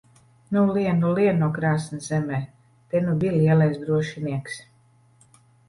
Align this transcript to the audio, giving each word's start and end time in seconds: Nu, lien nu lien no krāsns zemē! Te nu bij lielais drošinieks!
Nu, 0.55 0.61
lien 0.77 1.03
nu 1.05 1.11
lien 1.19 1.37
no 1.41 1.49
krāsns 1.57 2.09
zemē! 2.13 2.41
Te 2.95 3.03
nu 3.05 3.15
bij 3.25 3.37
lielais 3.39 3.79
drošinieks! 3.85 4.61